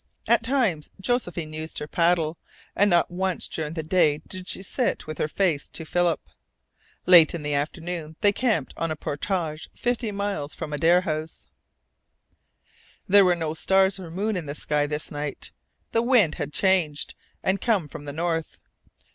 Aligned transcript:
At 0.27 0.41
times 0.41 0.89
Josephine 0.99 1.53
used 1.53 1.77
her 1.77 1.85
paddle, 1.87 2.39
and 2.75 2.89
not 2.89 3.11
once 3.11 3.47
during 3.47 3.75
the 3.75 3.83
day 3.83 4.19
did 4.25 4.47
she 4.47 4.63
sit 4.63 5.05
with 5.05 5.19
her 5.19 5.27
face 5.27 5.69
to 5.69 5.85
Philip. 5.85 6.19
Late 7.05 7.35
in 7.35 7.43
the 7.43 7.53
afternoon 7.53 8.15
they 8.21 8.31
camped 8.31 8.73
on 8.77 8.89
a 8.89 8.95
portage 8.95 9.69
fifty 9.75 10.11
miles 10.11 10.55
from 10.55 10.73
Adare 10.73 11.01
House. 11.03 11.45
There 13.07 13.25
were 13.25 13.35
no 13.35 13.53
stars 13.53 13.99
or 13.99 14.09
moon 14.09 14.35
in 14.35 14.47
the 14.47 14.55
sky 14.55 14.87
this 14.87 15.11
night. 15.11 15.51
The 15.91 16.01
wind 16.01 16.33
had 16.33 16.51
changed, 16.51 17.13
and 17.43 17.61
came 17.61 17.87
from 17.87 18.05
the 18.05 18.11
north. 18.13 18.57